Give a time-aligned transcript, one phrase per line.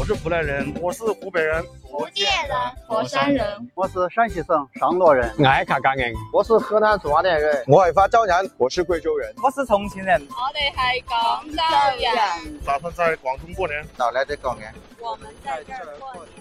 [0.00, 2.56] 我是湖南人，我是湖北人，福建人，
[2.88, 11.62] 佛山人，我是陕西省商洛人，爱卡感恩，我是河南抓甸人，我爱发椒人，我是贵州人，我是重庆人，我哋系广州
[12.00, 16.32] 人，打算在广东过年，哪来的过年，我们在这儿过年。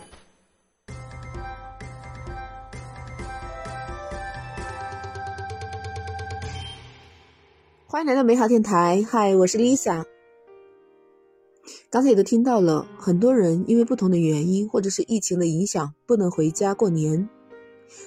[7.87, 10.05] 欢迎来到美好电台，嗨，我是 Lisa。
[11.91, 17.27] 刚才也都听到了，很多人因为不同的原因，或者是疫情的影响，不能回家过年。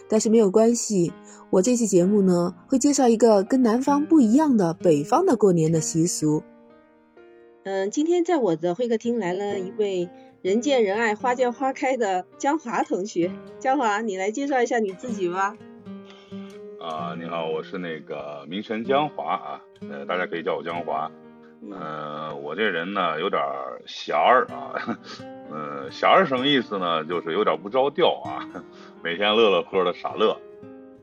[0.09, 1.13] 但是没有关系，
[1.51, 6.45] 我这期节目呢，会介绍一个跟南方不一样的北方的过年的习俗。
[7.65, 10.09] 嗯，今天在我的会客厅来了一位
[10.43, 13.33] 人见人爱、花见花开的江华同学。
[13.59, 15.57] 江华，你来介绍一下你自己吧。
[16.81, 19.61] 啊，你好，我是那个名臣江华啊，
[19.91, 21.11] 呃，大家可以叫我江华。
[21.71, 23.41] 呃，我这人呢有点
[23.87, 24.99] 闲儿啊，
[25.51, 27.05] 呃，闲儿什么意思呢？
[27.05, 28.49] 就是有点不着调啊，
[29.03, 30.37] 每天乐乐呵的傻乐。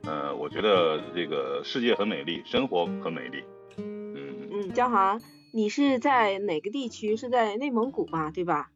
[0.04, 3.44] 呃，我觉得这个世界很美丽，生活很美丽。
[3.78, 5.22] 嗯嗯，江航，
[5.54, 7.16] 你是在哪个地区？
[7.16, 8.32] 是在内蒙古吧？
[8.32, 8.70] 对吧？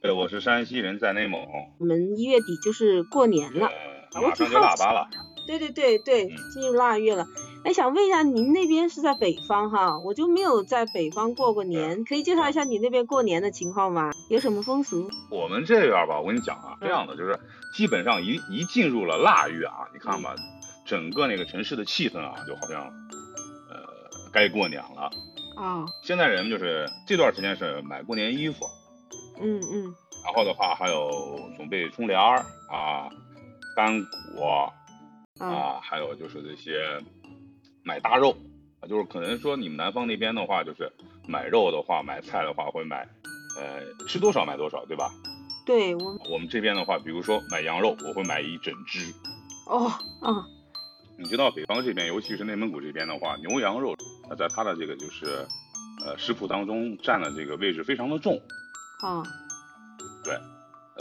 [0.00, 1.40] 对，我是山西人，在内蒙。
[1.78, 3.70] 我们一月底就是过年了。
[4.14, 5.08] 马上就腊八了，
[5.46, 7.26] 对对对对，进入腊月了。
[7.68, 9.98] 哎，想问一下，您那边是在北方哈？
[9.98, 14.10] 我就没有在北方过过年，可以介绍一下你那边过年的情况吗？
[14.30, 15.10] 有什么风俗？
[15.30, 17.38] 我们这边吧，我跟你讲啊，这样的就是
[17.74, 20.34] 基本上一一进入了腊月啊，你看吧，
[20.86, 22.84] 整个那个城市的气氛啊，就好像
[23.68, 23.76] 呃
[24.32, 25.10] 该过年了
[25.54, 25.84] 啊。
[26.02, 28.64] 现在人就是这段时间是买过年衣服，
[29.42, 29.94] 嗯嗯，
[30.24, 32.38] 然后的话还有准备春联儿
[32.70, 33.10] 啊。
[33.76, 33.92] 干
[34.34, 34.72] 果
[35.38, 36.98] 啊，还有就是这些
[37.88, 38.36] 买大肉
[38.80, 40.92] 啊，就是可能说你们南方那边的话，就是
[41.26, 43.08] 买肉的话，买菜的话会买，
[43.58, 45.10] 呃，吃多少买多少，对吧？
[45.64, 49.10] 对我我们这边的话，比如说买羊肉，我会买一整只。
[49.66, 49.90] 哦，
[50.20, 50.44] 嗯。
[51.18, 53.96] 你知道北方这边，尤其是内蒙古这边的话，牛羊肉，
[54.28, 55.46] 它在它的这个就是
[56.04, 58.38] 呃食谱当中占的这个位置非常的重。
[59.00, 59.22] 啊。
[60.22, 60.38] 对。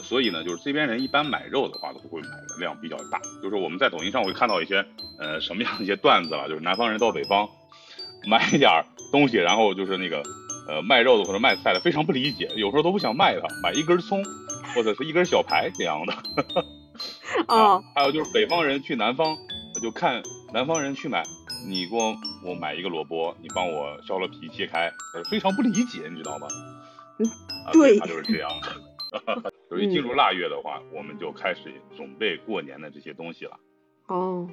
[0.04, 3.20] 所以呢，就是这边人一般买肉的话，都会买的量比较大。
[3.42, 4.86] 就是我们在抖音上会看到一些，
[5.18, 7.50] 呃，什么样的一些段子了，就是南方人到北方
[8.28, 8.70] 买一点
[9.12, 10.22] 东西，然后就是那个，
[10.68, 14.24] 呃，卖肉的或者卖菜的非常不理解，有时候都不想卖它，买一根葱
[14.76, 16.14] 或者是一根小排这样的。
[17.48, 17.84] 哦。
[17.96, 19.36] 还有就是北方人去南方，
[19.82, 20.22] 就看
[20.54, 21.24] 南方人去买，
[21.68, 24.92] 你给我我买一个萝卜，你帮我削了皮切开，
[25.30, 26.48] 非常不理解，你知道吗？
[27.20, 27.28] 嗯，
[27.74, 29.52] 对，他就是这样的。
[29.78, 33.60] 所以进入腊月的话，我们就开始准备过年的这些东西了。
[34.08, 34.50] 哦，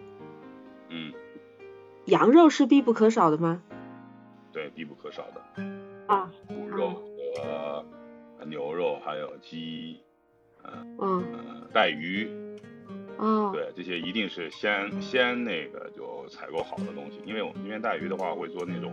[0.90, 1.12] 嗯，
[2.04, 3.62] 羊肉是必不可少的吗？
[4.52, 5.64] 对，必不可少的。
[6.06, 7.02] 啊，猪肉
[8.38, 9.98] 和牛肉，还有鸡，
[10.62, 12.28] 嗯嗯，带鱼。
[13.16, 18.92] 哦，对，这些一定是先先那个就采购好的东西，因为我们这边带鱼的话会做那种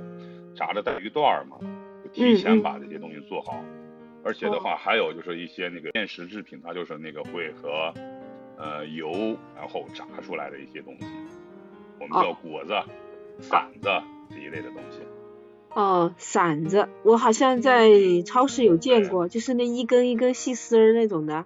[0.56, 1.58] 炸的带鱼段嘛，
[2.04, 3.62] 就提前把这些东西做好。
[4.24, 7.94] 而且的话，还有就是一些那个面食制品，它就是那个会和
[8.58, 11.06] 呃油然后炸出来的一些东西，
[12.00, 12.74] 我们叫果子、
[13.42, 13.90] 馓子
[14.30, 15.00] 这一类的东西。
[15.74, 17.90] 哦，馓子，我好像在
[18.26, 21.36] 超市有见过，就是那一根一根细丝儿那种的。
[21.36, 21.46] 啊，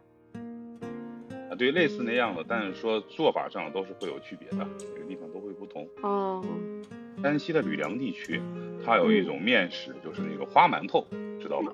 [1.57, 5.87] 对，类似那样的，但是说做法上都是会有区别的，每个地方都会不同。
[6.01, 6.43] 哦。
[7.21, 8.41] 山西的吕梁地区，
[8.85, 11.07] 它有一种面食，就是那个花馒头，
[11.39, 11.71] 知道吗？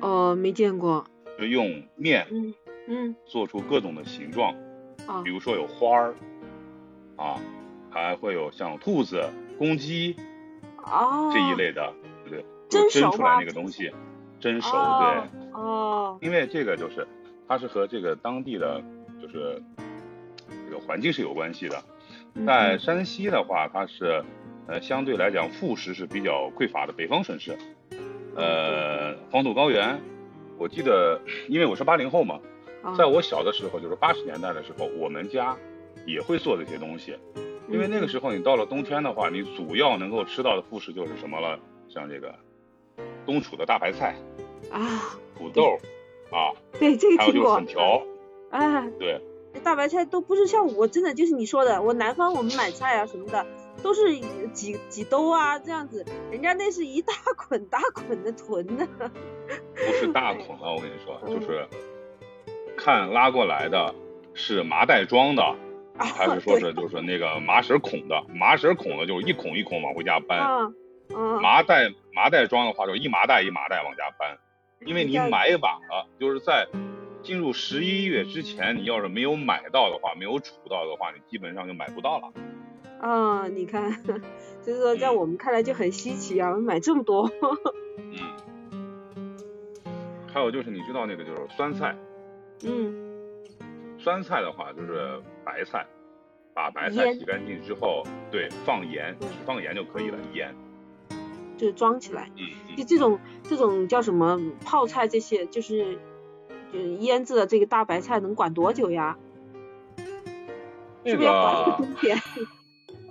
[0.00, 1.04] 哦，没见过。
[1.38, 2.54] 就用面，嗯
[2.86, 4.54] 嗯，做出各种的形状，
[5.06, 6.14] 啊，比如说有花儿，
[7.16, 7.40] 啊，
[7.90, 10.14] 还会有像兔子、公鸡，
[10.76, 11.92] 哦，这一类的，
[12.28, 13.90] 对，蒸蒸出来那个东西，
[14.38, 17.06] 蒸熟，对，哦，因为这个就是
[17.48, 18.80] 它是和这个当地的
[19.20, 19.60] 就是
[20.68, 21.82] 这个环境是有关系的，
[22.46, 24.22] 在山西的话，它是
[24.68, 27.58] 呃相对来讲副食是比较匮乏的，北方省市。
[28.36, 30.00] 呃，黄土高原，
[30.58, 32.40] 我记得，因为我是八零后嘛，
[32.96, 35.56] 在我小的时候，就是八十年代的时候，我们家
[36.06, 37.16] 也会做这些东西。
[37.68, 41.58] 因为那个时候，你到了冬天的话，你主要能够吃到的副食就是什么了？
[41.88, 42.34] 像这个
[43.24, 44.16] 冬储的大白菜
[44.70, 45.78] 啊，土豆
[46.30, 48.02] 啊，对这个还有就是粉条
[48.50, 49.20] 啊，对，
[49.62, 53.46] 大白菜都不是像我真的就是你说的，我南方我们买菜啊什么的。
[53.84, 54.18] 都是
[54.54, 58.86] 几几兜啊，这样子，人家那是一大捆大捆的囤的。
[59.74, 61.68] 不是大 捆啊，我跟你说，就是
[62.78, 63.94] 看拉过来的
[64.32, 65.54] 是麻袋装的，
[65.98, 68.24] 还是说是就是那个麻绳孔的？
[68.34, 70.40] 麻绳孔的，就是一孔一孔往回家搬。
[71.14, 71.42] 嗯。
[71.42, 74.38] 麻袋麻袋装的话，就一麻袋一麻袋往家搬。
[74.86, 76.66] 因为你买晚了，就是在
[77.22, 82.32] 进入十一月之前，你要是没有买到的话，没有储到的话，你基本上就买不到了。
[83.00, 84.02] 啊，你看，
[84.62, 87.30] 就是说在我们看来就很稀奇啊，买这么多。
[87.98, 88.18] 嗯。
[90.32, 91.96] 还有就是你知道那个就是酸菜。
[92.64, 92.94] 嗯。
[93.98, 95.86] 酸菜的话就是白菜，
[96.54, 100.54] 把白菜洗干净之后，对，放盐，只放盐就可以了，盐。
[101.56, 102.30] 就装起来。
[102.36, 102.76] 嗯。
[102.76, 105.98] 就这种这种叫什么泡菜这些，就是
[106.72, 109.16] 就腌制的这个大白菜能管多久呀？
[111.06, 112.18] 是不是要管一个冬天？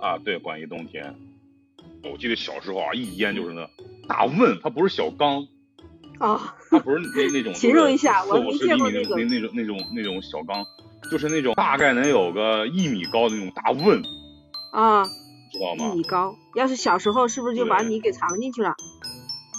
[0.04, 1.14] 啊，对，管一冬天。
[2.02, 3.66] 我记得小时候啊，一腌就是那
[4.06, 5.46] 大瓮，它不是小缸。
[6.18, 6.54] 啊。
[6.70, 7.54] 它不是那那种。
[7.54, 9.14] 形容一下，我没见过那种。
[9.16, 10.64] 那那种那种那种小缸。
[11.10, 14.02] 就是那种大概能有个一米高的那种大瓮，
[14.72, 15.04] 啊，
[15.52, 15.92] 知道吗？
[15.92, 18.74] 一米高，要是小时候是不是就把你给藏进去了？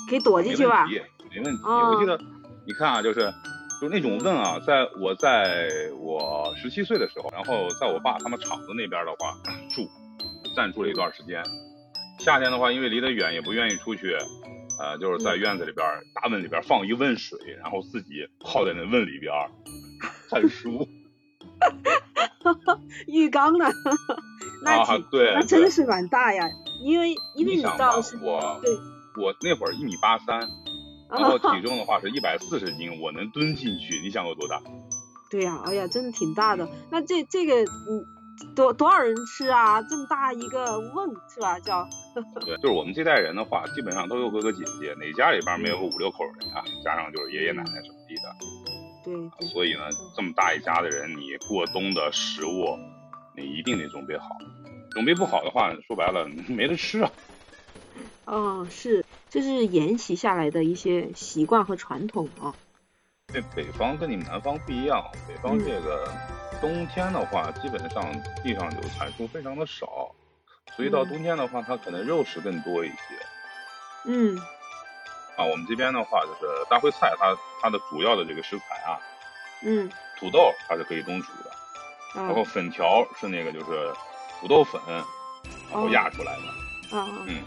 [0.09, 0.88] 可以躲进去吧？
[1.30, 2.19] 没问题，我记得，
[2.65, 3.31] 你看啊，就是
[3.80, 5.69] 就那种瓮啊，在我在
[6.00, 9.51] 我十七岁的时候，然后在我爸他们厂子那边的话住，
[10.56, 11.44] 暂住了一段时间。
[12.19, 14.16] 夏天的话，因为离得远，也不愿意出去，
[14.80, 19.31] 呃，就是在院子里边大瓮里边放一瓮水，然后自己泡在那瓮里边
[20.30, 20.88] 看书。
[23.07, 23.66] 浴缸呢？
[24.63, 26.50] 那对，那真是蛮大呀。
[26.84, 28.74] 因为因为你知道是，我对，
[29.22, 30.40] 我那会儿一米八三，
[31.10, 34.00] 然后体重的话是一百四十斤，我能蹲进去。
[34.00, 34.62] 你想有多大？
[35.30, 36.68] 对呀，哎呀，真的挺大的。
[36.92, 38.06] 那这这个嗯，
[38.56, 39.82] 多多少人吃啊？
[39.84, 41.60] 这么大一个瓮是吧？
[41.60, 41.88] 叫。
[42.46, 46.64] 对，就是我们这代人的话，基本上都有哥哥姐姐，哪家里边没有个五六口人啊？
[46.84, 48.36] 加上就是爷爷奶奶什么地的。
[49.04, 49.82] 对，所以呢，
[50.16, 52.78] 这么大一家的人，你过冬的食物，
[53.36, 54.30] 你一定得准备好。
[54.92, 57.12] 准备不好的话，说白了没得吃啊。
[58.24, 62.56] 哦，是，这是沿袭下来的一些习惯和传统啊。
[63.28, 66.10] 这北方跟你们南方不一样，北方这个
[66.62, 68.04] 冬天的话，基本上
[68.44, 70.13] 地上有产出非常的少，
[70.75, 72.96] 所以到冬天的话，它可能肉食更多一些。
[74.06, 74.38] 嗯。
[75.38, 78.98] 啊，我们这边的话就是大烩菜，它它的主要的这个食材啊，
[79.63, 81.52] 嗯，土豆它是可以冬储的，
[82.16, 83.94] 然后粉条是那个就是
[84.40, 84.81] 土豆粉，
[85.69, 87.44] 然后压出来的，啊嗯，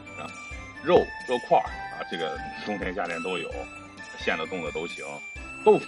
[0.84, 0.96] 肉
[1.26, 3.50] 肉块啊，这个冬天夏天都有，
[4.18, 5.02] 现的冻的都行，
[5.64, 5.86] 豆腐，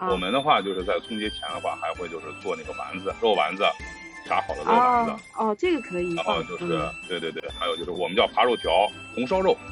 [0.00, 3.64] 我们的话就是在春节前的话还会就是做那个丸子，肉丸子，
[4.26, 8.70] 炸好的肉丸子，哦，这个可以，然后就是对对对，还有就是我们叫扒肉条，
[9.14, 9.56] 红烧肉。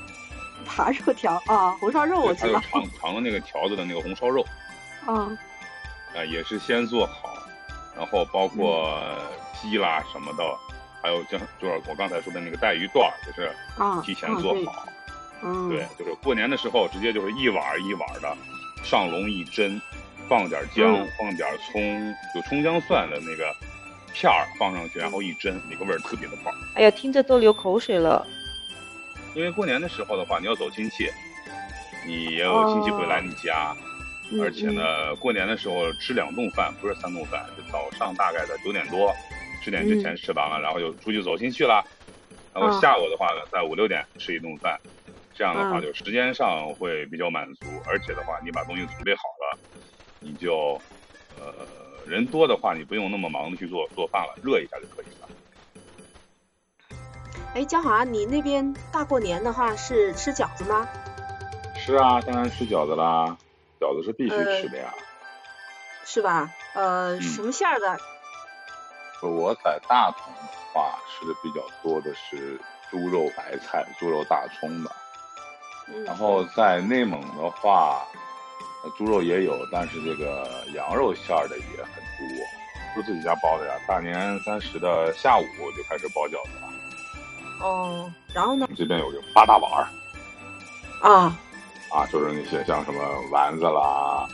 [0.66, 2.60] 扒肉条啊，红烧肉我知道。
[2.72, 4.44] 长 长的那个条子的那个红烧肉。
[5.06, 5.30] 啊。
[6.14, 7.38] 啊，也是先做好，
[7.96, 8.98] 然后包括
[9.60, 10.42] 鸡啦什么的，
[11.00, 13.52] 还有就就是我刚才说的那个带鱼段，就是
[14.02, 14.88] 提前做好。
[15.42, 15.68] 嗯。
[15.68, 18.36] 对，就是过年的时候直接就是一碗一碗的
[18.82, 19.80] 上笼一蒸，
[20.28, 23.54] 放点姜，放点葱，有葱姜蒜的那个
[24.12, 26.54] 片儿放上去，然后一蒸，那个味儿特别的棒。
[26.74, 28.26] 哎呀，听着都流口水了。
[29.34, 31.10] 因为过年的时候的话，你要走亲戚，
[32.06, 33.76] 你也有亲戚会来你家，
[34.42, 39.14] 而且呢，过年的时候吃两顿饭，不是三顿饭，就早上大概在九点多，
[39.62, 41.84] 十点之前吃完了，然后就出去走亲戚了，
[42.54, 44.80] 然后下午的话呢，在五六点吃一顿饭，
[45.34, 49.35] 这样的话就时间上会比较满足，而且的话，你把东西准备好了，
[50.26, 50.80] 你就，
[51.38, 51.54] 呃，
[52.04, 55.28] 人多的话，你不用那么忙的去做做饭了，热一下就可以了。
[57.54, 60.88] 哎，江华，你那边大过年的话是吃饺子吗？
[61.76, 63.36] 是啊，当然吃饺子啦，
[63.78, 64.92] 饺子是必须吃的呀。
[66.04, 66.50] 是吧？
[66.74, 67.96] 呃，什么馅儿的？
[69.22, 74.90] 我在大同的话吃的比较多的是猪肉白菜、猪肉大葱的。
[76.04, 78.04] 然后在内蒙的话，
[78.96, 82.46] 猪肉也有，但是这个羊肉馅儿的也很多。
[82.94, 85.44] 是自己家包的呀，大年三十的下午
[85.76, 86.72] 就开始包饺子了。
[87.60, 88.66] 哦，然后呢？
[88.74, 89.84] 这边有个八大碗儿，
[91.02, 91.38] 啊，
[91.90, 92.98] 啊，就是那些像什么
[93.30, 94.26] 丸子啦，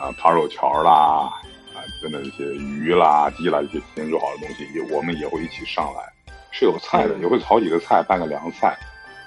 [0.00, 1.30] 啊，扒肉条啦，
[1.74, 6.12] 啊，真的这些鱼啦、鸡啦，这些提前做好的东西，也我们也会一起上来，
[6.50, 8.76] 是有菜的，也会炒几个菜，拌个凉菜。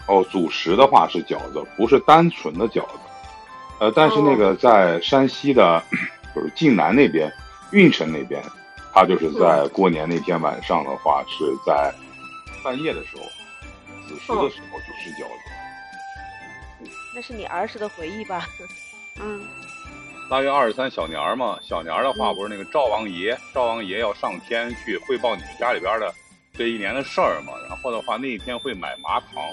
[0.08, 3.00] 哦，主食的话是饺子，不是单纯的饺子，
[3.80, 5.84] 呃，但是那个在山西的，
[6.34, 7.32] 就是晋南那边，
[7.72, 8.42] 运城那边，
[8.94, 11.94] 他就是在过年那天晚上的话是在。
[12.64, 13.24] 半夜的时候，
[14.08, 16.90] 子时的时候就吃饺子。
[17.14, 18.48] 那是你儿时的回忆吧？
[19.22, 19.46] 嗯。
[20.32, 26.12] 腊月二十三小年儿嘛，小年儿的话不是那个赵王爷，赵王爷要上天去汇报你们家里边的
[26.54, 27.54] 这一年的事儿嘛。
[27.70, 29.44] 然后的话那一天会买麻糖，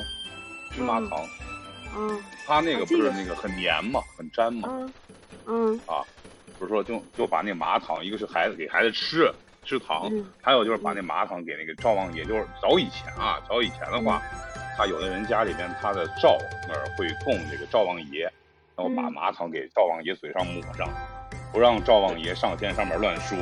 [0.71, 1.21] 芝麻糖。
[1.23, 1.52] 嗯
[2.47, 4.91] 它那个不是那个很黏嘛，很粘嘛，
[5.47, 5.79] 嗯。
[5.87, 6.03] 啊
[6.59, 9.33] 不是说就就把那麻糖，一个是孩子给孩子吃
[9.65, 10.25] 吃糖，嗯。
[10.41, 14.23] 还有就是把那麻糖给那个赵王爷，就是早以前啊，早以前的话，
[14.55, 14.63] 嗯。
[14.77, 18.23] 他有的人家里边他的灶那儿会供这个赵王爷，
[18.77, 19.13] 然后把嗯。
[19.13, 20.89] 麻糖给赵王爷嘴上抹上，
[21.53, 23.37] 不让赵王爷上天上面乱说。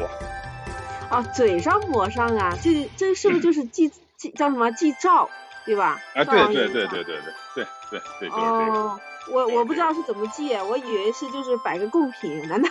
[1.11, 5.29] 啊，嘴上抹上啊，这这是不是就是祭祭叫什么祭灶，
[5.65, 6.01] 对吧？
[6.15, 7.15] 哎，对对对对对对对对
[7.55, 8.35] 对对，就是这个。
[8.37, 12.69] 哦，我我不知道是怎么祭，我以为是就是摆个贡品，难道？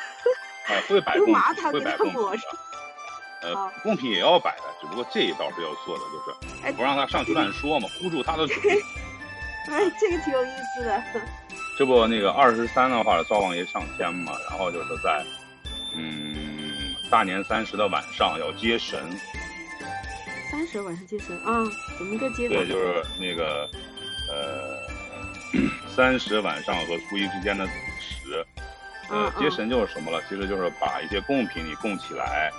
[0.67, 2.41] 哎，会摆 用贡品，麻糖给会摆贡品。
[3.41, 8.55] 呃哦，贡品也要摆的，只不过这一道是要做的，就哎是不让他上去乱说嘛，护住他的嘴。
[9.71, 11.03] 哎，这个挺有意思的。
[11.77, 15.23] 这不那个二十三的话，灶王爷上天嘛，然后就是在
[15.95, 18.99] 嗯大年三十的晚上要接神，
[20.59, 21.63] 三十晚上接神啊？
[21.97, 22.55] 怎么个接法？
[22.55, 23.69] 对，就是那个
[24.27, 24.75] 呃
[25.87, 28.45] 三十晚上和初一之间的子时。
[29.09, 30.21] 呃嗯，接神就是什么了？
[30.27, 32.51] 其实就是把一些贡品你供起来，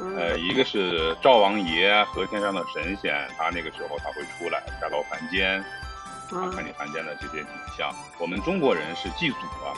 [0.00, 5.60] 呃，嗯一个是灶王爷和天上的神仙，他那个时候他会出来下到凡间，
[6.32, 7.48] 啊，啊看你凡间的这些景
[7.78, 7.94] 象。
[8.18, 9.70] 我们中国人是祭祖啊，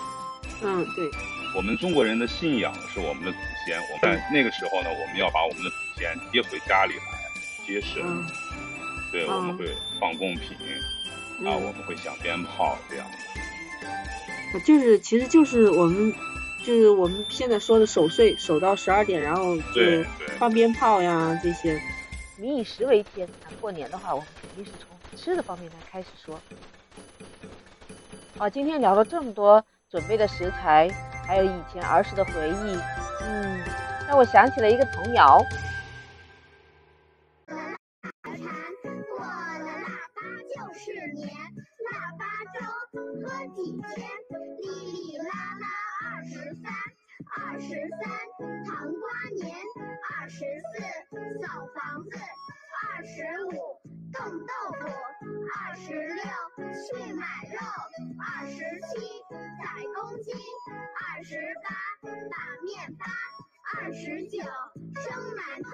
[0.62, 1.10] 嗯对，
[1.54, 3.78] 我们中国人的信仰是我们的祖先。
[3.78, 7.27] 我们在那个时候呢，我们要把我们的祖先接回家里来
[7.68, 8.26] 接神，嗯
[9.12, 10.56] 对，嗯我们会放贡品
[11.46, 13.06] 啊，我嗯，们会响鞭炮这样。
[14.64, 16.10] 就是其实就是我们
[16.64, 19.82] 就是我们现在说的守岁，守到十二点，然后就
[20.38, 21.78] 放鞭炮呀这些。
[22.38, 26.40] 民以食为天，那过年的话，我们肯定是从吃的方面来开始说。
[28.38, 30.88] 啊，今天聊了这么多准备的食材，
[31.26, 32.78] 还有以前儿时的回忆，
[33.22, 33.60] 嗯，
[34.08, 35.44] 让我想起了一个童谣。
[47.68, 49.04] 十三糖瓜
[49.36, 49.54] 年，
[50.08, 50.80] 二十四
[51.38, 52.16] 扫房子，
[52.80, 53.52] 二十五
[54.10, 54.88] 冻豆腐，
[55.52, 56.16] 二十六
[56.72, 57.60] 去买肉，
[58.24, 59.20] 二十七
[59.60, 61.68] 宰公鸡，二十八
[62.08, 63.04] 把面发。
[63.76, 64.38] 二十九
[65.02, 65.70] 生馒头，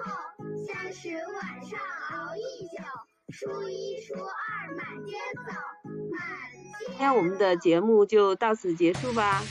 [0.67, 1.79] 三十晚上
[2.11, 2.83] 熬一宿，
[3.31, 5.13] 初一初二满街
[5.47, 5.53] 走，
[6.11, 6.19] 满
[6.51, 9.41] 街今天我们的节目就到此结束吧，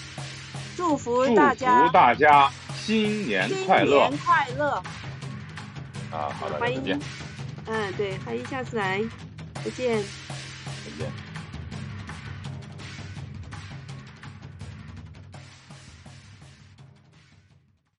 [0.76, 4.82] 祝福大家福大家新年快乐新年快乐！
[6.10, 6.30] 啊！
[6.38, 7.00] 好的，欢迎
[7.66, 9.02] 嗯，对，欢迎下次来，
[9.64, 10.02] 再见。